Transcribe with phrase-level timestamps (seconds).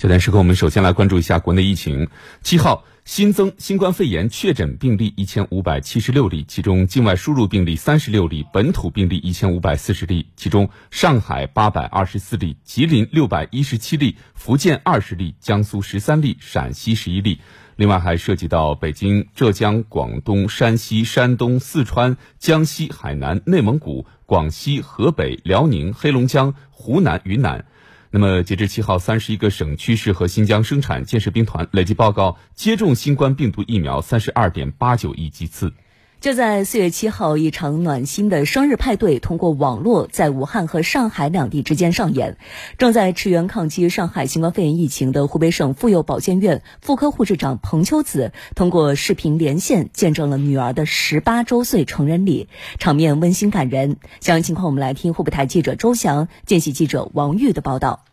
[0.00, 2.08] 这段时刻，我们首先来关注一下国内疫情。
[2.40, 17.38] 七号新增新冠肺炎确诊病例一千五百七十六例，其中境外输入病例三十六例，本土病例一千五百四十例，其中上海八百二十四例，吉林六百一十七例，福建二十例，江苏十三例，陕西十一例。
[17.76, 27.66] 另外还涉及到北京、浙江、广东、山西、山东、四川、江西、海南、内蒙古、广西、河北、辽宁、黑龙江、湖南、云南。
[28.12, 35.72] 那么，截至七号，三十一个省区市和新疆生产建设兵团累计报告接种新冠病毒疫苗三十二点八九亿剂次。
[36.20, 42.36] 就在四月七号，一场暖心的生日派对通过网络在武汉和上海两地之间上演。
[42.76, 53.96] 正在驰援抗击上海新冠肺炎疫情的湖北省妇幼保健院妇科护士长彭秋子，通过视频连线见证了女儿的十八周岁成人礼，场面温馨感人。
[54.20, 58.04] 详细情况，我们来听湖北台记者周翔、见习记者王玉的报道。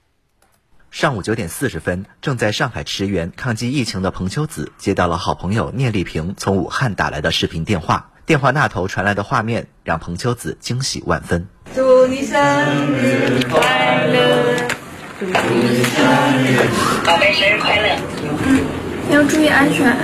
[0.91, 8.09] 上午九点四十分，正在上海驰援抗击疫情的彭秋子接到了好朋友聂丽萍从武汉打来的视频电话。
[8.25, 11.47] 电话那头传来的画面让彭秋子惊喜万分。
[11.75, 12.39] 祝你生
[12.93, 14.67] 日快乐！
[15.19, 15.33] 祝你
[15.83, 16.05] 生
[16.43, 17.95] 日，宝贝生日快乐！
[18.45, 18.65] 嗯，
[19.11, 19.95] 要注意安全。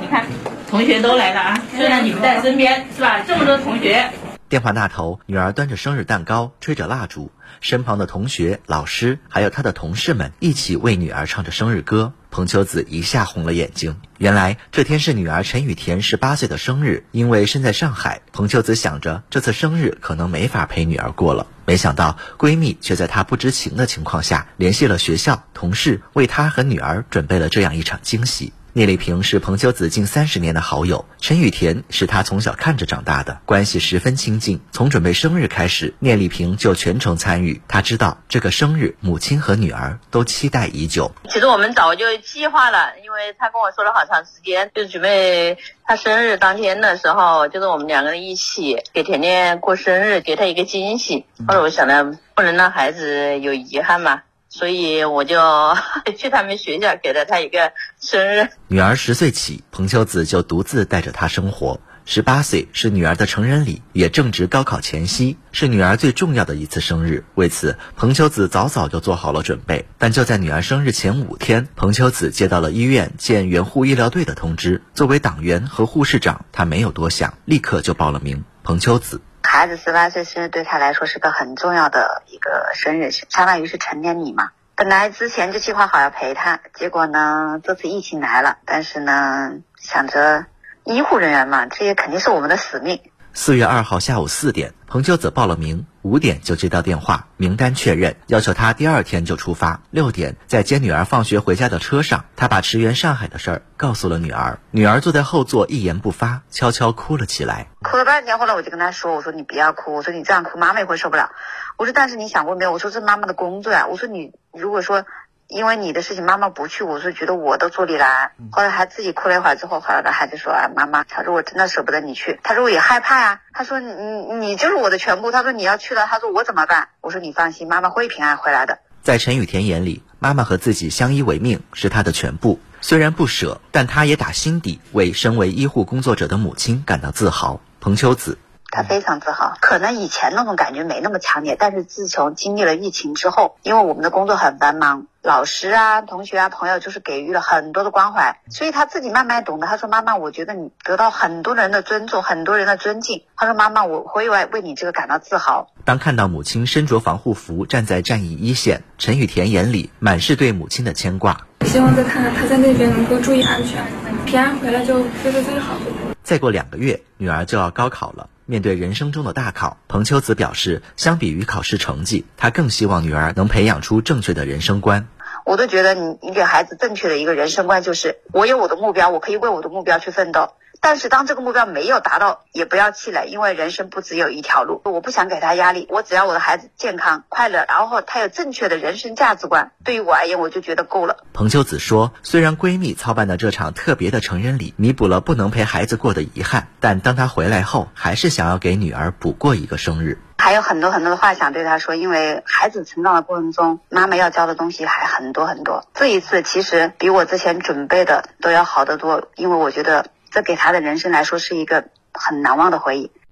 [0.00, 0.26] 你看，
[0.68, 1.62] 同学都来了啊！
[1.76, 3.20] 虽然你不在身边，是吧？
[3.20, 4.10] 这么多同学。
[4.48, 7.30] 电话那头，女儿端着生日蛋糕，吹着蜡烛，
[7.60, 12.12] 身旁的同学、老师还有她的同事们一起为女儿唱着生日歌。
[12.30, 13.98] 彭秋子一下红了眼睛。
[14.18, 21.46] 原来这天是女儿陈雨田十八岁的生日，因为身在上海，彭秋子想着这次生日可能没法陪女儿过了。
[21.64, 28.52] 没想到闺蜜却在她不知情的情况下联系了学校同事，为她和女儿准备了这样一场惊喜。
[28.76, 34.60] 聂丽萍是彭秋子近三十年的好友，陈雨田是她从小看着长大的，关系十分亲近。
[34.70, 37.62] 从准备生日开始，聂丽萍就全程参与。
[37.68, 41.10] 她知道这个生日，母亲和女儿都期待已久。
[41.30, 51.24] 其实我们早就计划了，因为他跟我说了好长时间，就准备他生日当天的时候，就是我们两个人一起给甜甜过生日，给她一个惊喜。
[51.48, 54.20] 后来我想呢，不能让孩子有遗憾嘛。
[54.48, 55.38] 所以我就
[56.16, 58.48] 去他们学校给了他一个生日。
[58.68, 61.80] 女儿十岁起，彭秋子就独自带着她生活。
[62.08, 67.24] 十八岁是女儿的成人礼，也正值高考前夕，是女儿最重要的一次生日。
[67.34, 69.86] 为此，彭秋子早早就做好了准备。
[69.98, 74.82] 但就在女儿生日前五天，彭秋子接到了医院建援护医疗队的通知。
[74.94, 78.44] 作为党员和护士长，她没有多想，立刻就报了名。
[78.62, 79.20] 彭秋子。
[79.56, 84.50] 孩子十八岁生日对他来说是个很重要的一个生日，相当于是成年礼嘛。
[84.74, 90.44] 本来之前就计划好要陪他，结果呢，这次疫情来了，但是呢，想着
[90.84, 93.00] 医护人员嘛，这也肯定是我们的使命。
[93.38, 99.82] 四月二号下午四点，彭秋子报了名，五点就接到电话，名单确认，要求他第二天就出发。
[99.90, 104.58] 六点，在接女儿放学回家的车上，他把驰援上海的事儿告诉了女儿。
[104.70, 108.38] 女儿坐在后座一言不发，悄悄哭了起来，哭了半天。
[108.38, 111.30] 后来我就跟他说：“我说你不要哭，我说你这样哭，妈妈也会受不了。
[111.76, 112.72] 我说但是你想过没有？
[112.72, 113.86] 我说这妈妈的工作呀。
[113.86, 115.04] 我说你如果说……”
[115.48, 118.32] 因为你的事情，妈妈不去，我是觉得我都做你来。
[118.50, 123.40] 后来还自己哭了一会儿之后，后来的孩子说：“啊，妈妈，他说我真的舍不得你去，他说我也害怕呀。
[123.52, 123.92] 他说你
[124.34, 125.30] 你就是我的全部。
[125.30, 126.88] 他说你要去了，他说我怎么办？
[127.00, 132.58] 我说你放心，妈妈会平安回来的。”在陈雨田眼里，妈妈和自己相依为命，是他的全部。
[132.80, 137.60] 虽然不舍，但他也打心底为身为医护工作者的母亲感到自豪。
[137.80, 138.36] 彭秋子。
[138.76, 149.66] 他非常自豪，可能以前那种感觉没那么强烈，但是自从经历了疫情之后，因为我们的工作很繁忙，老师啊、同学啊、朋友就是给予了很多的关怀，所以他自己慢慢懂得。
[149.66, 161.40] 他说：“妈妈，我觉得你得到很多人的尊重，很多人的尊敬。”他说：“妈妈，我会为为你这个感到自豪。”当看到母亲身着防护服站在战役一线，陈雨田眼里满是对母亲的牵挂。
[161.64, 163.82] 希望在他他在那边能够注意安全，
[164.26, 165.76] 平安回来就就是最好。
[166.22, 168.28] 再过两个月，女儿就要高考了。
[168.46, 175.08] 面对人生中的大考，彭秋子表示，相比于考试成绩，他更希望女儿能培养出正确的人生观。
[175.44, 180.52] 我都觉得，你你给孩子正确的一个人生观，就是我有我的目标，我可以为我的目标去奋斗。
[180.86, 184.82] 但是当这个目标没有达到，也不要气馁，因为人生不只有一条路。
[184.84, 191.16] 我不想给他压力，我只要我的孩子健康快乐，然后他有正确的人生价值观，对于我而言，我就觉得够了。
[191.32, 200.20] 彭秋子说：“虽然闺蜜操办的这场特别的成人礼弥补了不能陪孩子过的遗憾，但当她回来后，还是想要给女儿补过一个生日。
[200.38, 205.84] 还有很多很多的话想对她说，因为孩子成长的过程中，妈妈要教的东西还很多很多。
[205.94, 210.06] 这一次其实比我之前准备的都要好得多，因为我觉得。”
[210.36, 213.10] 这给他的人生来说是一个很难忘的回忆。